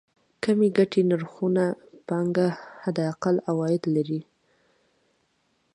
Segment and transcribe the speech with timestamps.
[0.43, 1.65] کمې ګټې نرخونو
[2.07, 2.47] پانګه
[2.83, 4.21] حداقل عواید لري.